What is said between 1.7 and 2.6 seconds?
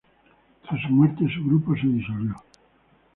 se disolvió.